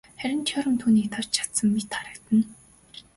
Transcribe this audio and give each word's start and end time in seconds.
Харин 0.19 0.39
Теорем 0.51 0.75
түүнийг 0.83 1.07
давж 1.11 1.27
чадсан 1.37 1.67
мэт 1.73 1.91
харагдана. 1.97 2.43